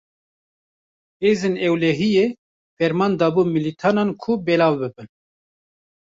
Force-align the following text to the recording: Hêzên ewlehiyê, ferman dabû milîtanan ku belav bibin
Hêzên 1.21 1.55
ewlehiyê, 1.67 2.25
ferman 2.77 3.11
dabû 3.19 3.41
milîtanan 3.53 4.09
ku 4.21 4.31
belav 4.45 4.73
bibin 4.81 5.09